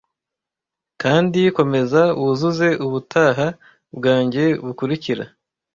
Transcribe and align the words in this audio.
Kandi 1.01 1.41
komeza 1.57 2.01
wuzuze 2.21 2.67
ubutaha 2.85 3.47
bwanjye 3.97 4.43
bukurikira. 4.65 5.23